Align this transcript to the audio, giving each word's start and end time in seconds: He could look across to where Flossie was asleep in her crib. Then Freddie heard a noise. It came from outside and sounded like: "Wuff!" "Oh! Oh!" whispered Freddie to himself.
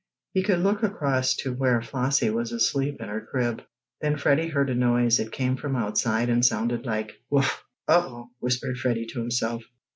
He 0.33 0.41
could 0.41 0.57
look 0.61 0.81
across 0.81 1.35
to 1.43 1.53
where 1.53 1.79
Flossie 1.79 2.31
was 2.31 2.51
asleep 2.51 2.99
in 3.01 3.09
her 3.09 3.21
crib. 3.21 3.61
Then 4.01 4.17
Freddie 4.17 4.47
heard 4.47 4.71
a 4.71 4.73
noise. 4.73 5.19
It 5.19 5.31
came 5.31 5.57
from 5.57 5.75
outside 5.75 6.27
and 6.27 6.43
sounded 6.43 6.87
like: 6.87 7.11
"Wuff!" 7.29 7.63
"Oh! 7.87 8.03
Oh!" 8.03 8.29
whispered 8.39 8.79
Freddie 8.79 9.05
to 9.13 9.19
himself. 9.19 9.61